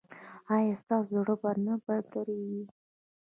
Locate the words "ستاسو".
0.81-1.07